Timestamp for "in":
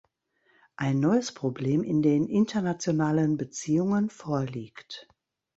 1.83-2.01